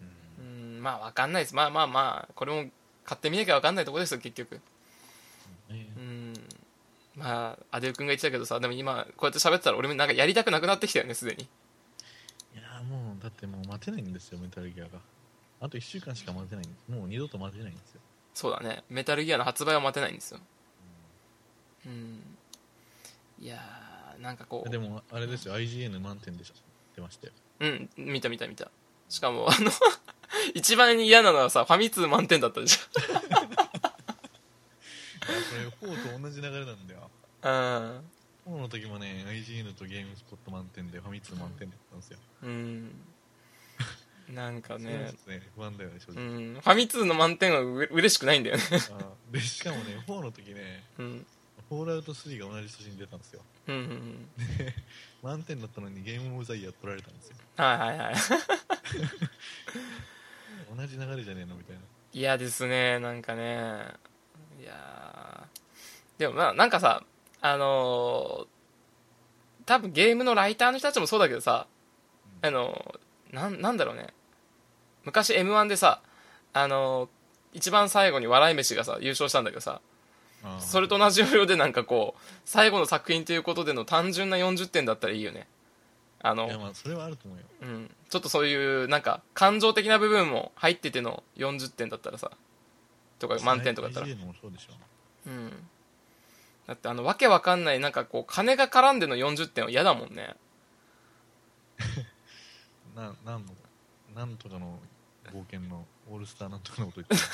[0.00, 0.04] あ
[0.40, 0.76] うん。
[0.76, 1.54] うんまあわかんないです。
[1.54, 2.70] まあまあまあこれも
[3.04, 4.60] 買ってみなきゃわかんないとこですよ結局。
[5.70, 5.86] ね。
[5.96, 6.32] うん。
[7.16, 11.44] まあアデル君が言ってたけどさでも今こうやって喋ってたら俺もなんかやりたくなくなってきたよねすでに。
[12.54, 14.90] いやーもうだってもう待てないんですよメタルギアが
[15.60, 18.00] あと1週間しか待てないもう二度と待てないんですよ。
[18.34, 18.84] そうだね。
[18.90, 20.40] メタルギアの発売は待てないんですよ。
[21.86, 22.20] うん。
[23.40, 24.70] いやーなんかこう。
[24.70, 25.54] でもあれですよ。
[25.54, 26.58] IGN 満点でした
[26.94, 27.32] 出ましたよ。
[27.60, 27.88] うん。
[27.96, 28.70] 見た見た見た。
[29.08, 29.70] しかもあの
[30.54, 33.30] 一番嫌なのはさファミ通満点だったでしいや
[35.80, 37.10] これ4と同じ流れなんだよ。
[37.42, 37.48] ょ
[38.50, 42.18] 4の時もね IGN とゲームスポット満点でファミ通満点だったんですよ。
[42.42, 42.90] うんうん
[44.28, 45.40] なんかそうでねすね。
[45.54, 46.54] 不安だよね正う直、ん。
[46.54, 48.62] ファミ通の満点はうれ嬉しくないんだよね。
[49.30, 51.26] でしかもね4の時ねうん。
[51.68, 53.42] フォールアウト3が同じ年に出たんですよ。
[53.68, 54.28] うんうんうん。
[55.22, 57.36] 満点だったのにゲームオブザイヤー取られたんですよ。
[57.56, 58.14] はいはいはい。
[60.76, 61.82] 同じ流れじゃねえのみたいな。
[62.12, 63.42] 嫌ですねなんかね。
[64.60, 66.18] いやー。
[66.18, 67.02] でもまあなんかさ
[67.40, 68.46] あのー
[69.66, 71.66] 多分ゲームのライターの人たちもそうだけどさ、
[72.42, 74.06] あのーなんなんだろうね
[75.06, 76.02] 昔 m 1でさ
[76.52, 77.08] あのー
[77.56, 79.80] 一番最後に笑い飯がさ優勝したんだけどさ
[80.60, 85.48] それと同じ要領でなんかこう最後の作品ということでの単純な40点だったらいいよね。
[86.20, 87.44] あのいやまあそれはあると思うよ。
[87.62, 92.30] うん、ちょっとそういうなんか感情的な部分も入ってての40点だったらさ
[93.18, 94.72] とか満点とかだったら、IGN もそうでしょ。
[95.26, 95.50] うん、
[96.66, 100.36] だってあのわけわかんないなんかこう金が絡んでの40点は嫌だもんね。
[102.94, 103.52] ななんの
[104.14, 104.78] なんとかの
[105.32, 107.26] 冒険のオールスターなんとかのこと言って。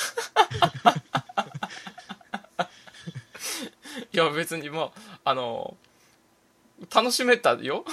[4.12, 4.90] いや別にま
[5.24, 5.76] ああの
[6.94, 7.84] 楽しめたよ。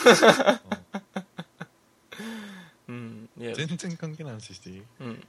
[2.87, 3.29] うん。
[3.37, 3.49] いや。
[3.51, 4.83] る全然関係ない話していい？
[5.01, 5.27] うん。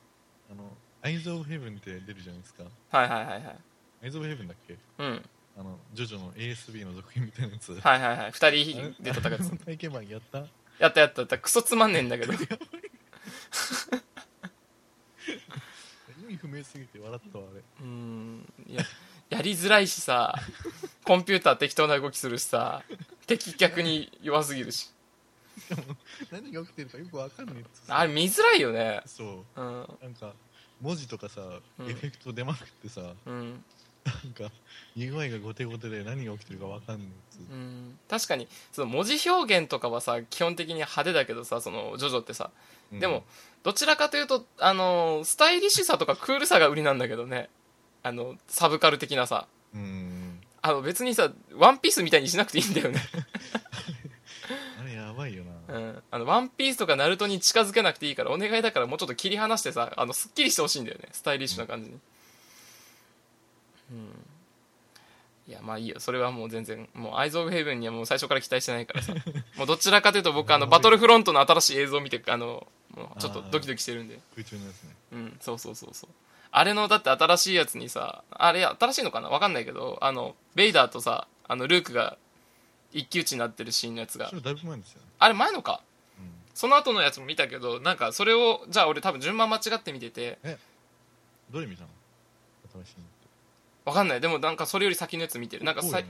[0.51, 0.65] あの
[1.03, 2.65] アイズ・オブ・ヘブンって出るじゃないですか。
[2.91, 3.57] はいはいはいはい。
[4.05, 4.77] アイズ・オブ・ヘブンだっけ？
[4.99, 5.23] うん。
[5.59, 7.73] あのジョジョの ASB の続編みたいなやつ。
[7.73, 8.31] はいはいはい。
[8.31, 9.51] 2あれ人で戦うやつ。
[9.65, 10.39] 体験版やった？
[10.79, 11.39] やったやったやった。
[11.39, 12.37] クソつまんねえんだけど 意
[16.29, 17.63] 味不明すぎて笑ったわあれ。
[17.81, 18.53] うん。
[18.67, 18.83] いや
[19.31, 20.35] やりづらいしさ
[21.05, 22.83] コンピューター適当な動きするしさ
[23.27, 24.91] 敵逆に弱すぎるし。
[26.31, 29.03] 何が起きてるかよくわかんないっつあれ見づらいよね。
[29.07, 29.61] そう。
[29.61, 29.99] うん。
[30.03, 30.35] なんか
[30.81, 31.43] 文字とかさ、
[31.79, 31.91] うん。
[31.91, 33.65] エフェクト出まくってさうん
[34.25, 34.55] なんか
[34.97, 37.41] UI がゴテゴテで何が起きてるかわかんないっつう。
[37.53, 37.99] うん。
[38.09, 42.51] 確かにその文字表現とかはさ基本的に派手だけどさそのジョジョってさ。
[42.93, 43.23] でも、
[43.63, 47.49] どちらかというとあのスタイリッシュさとかクールさが売りなんだけどね。
[48.03, 49.47] あのサブカル的なさ。
[49.75, 50.41] うん。
[50.63, 53.01] あの別にさワンピースみたいにしなくていいんだよね。
[54.81, 56.03] あれやばいよな、うん。
[56.11, 61.09] あのワンピースとかナルトに近づけなくていいからお願いだからもうちょっと切り離してさあのすっきりしてほしいんだよね。
[61.13, 61.95] スタイリッシュな感じに。
[61.95, 62.01] うん
[65.49, 65.99] いやまあいいよ。
[65.99, 69.15] それはもう全然もうアイズ・オブ・ヘイブンにはもう最初から期待してないからさ。
[69.57, 74.21] もうどちらかというと僕あの バトルフロントの新しい映像を見てあのもうちょっとドキドキしてるんで。
[74.35, 74.97] 空中のやつね。
[75.13, 76.11] うんそうそうそうそう。
[76.53, 79.29] あれのだって新しいやつにさあれ新しいのかな？
[79.29, 82.17] わかんないけどあのベイダーとさあのルークが
[82.93, 84.29] 一騎打ちになってるシーンのやつが。
[84.29, 85.81] それだいぶ前ですよね、あれ前のか？
[86.19, 90.39] うん、その後のやつも見たけどなんかそれをじゃあ俺多分順番間違って見てて。
[91.51, 91.89] どれ見たの？
[92.73, 93.07] 新しいの
[93.85, 94.21] わかんない。
[94.21, 95.65] でもなんかそれより先のやつ見てる。
[95.65, 96.05] なんかさい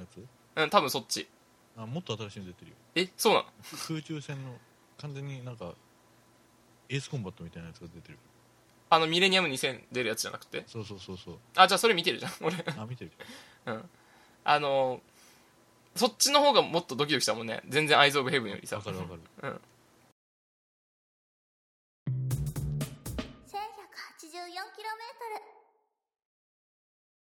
[0.56, 1.28] うん多分そっち。
[1.76, 2.76] あもっと新しいの出てるよ。
[2.94, 3.46] えそうなの？
[3.88, 4.56] 空中戦の
[4.98, 5.72] 完全になんか
[6.88, 8.18] エースコンバットみたいなやつが出てる。
[8.92, 10.64] あのミレニアム2000出るやつじゃなくて？
[10.66, 11.34] そうそうそうそう。
[11.56, 12.32] あじゃあそれ見てるじゃん。
[12.42, 12.56] 俺。
[12.76, 13.12] あ見てる。
[13.66, 13.90] うん。
[14.44, 15.00] あの
[15.94, 17.62] そっちの方がもっとドキドキしたもんね。
[17.68, 18.76] 全然アイズ・オブ・ヘブンよりさ。
[18.76, 19.20] わかるわかる。
[19.42, 19.60] うん